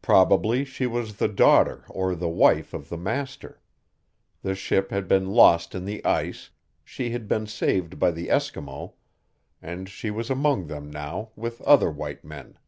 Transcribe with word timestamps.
Probably 0.00 0.64
she 0.64 0.88
was 0.88 1.18
the 1.18 1.28
daughter 1.28 1.84
or 1.88 2.16
the 2.16 2.28
wife 2.28 2.74
of 2.74 2.88
the 2.88 2.96
master. 2.96 3.60
The 4.42 4.56
ship 4.56 4.90
had 4.90 5.06
been 5.06 5.30
lost 5.30 5.72
in 5.72 5.84
the 5.84 6.04
ice 6.04 6.50
she 6.84 7.10
had 7.10 7.28
been 7.28 7.46
saved 7.46 7.96
by 7.96 8.10
the 8.10 8.26
Eskimo 8.26 8.94
and 9.62 9.88
she 9.88 10.10
was 10.10 10.30
among 10.30 10.66
them 10.66 10.90
now, 10.90 11.30
with 11.36 11.60
other 11.60 11.92
white 11.92 12.24
men. 12.24 12.58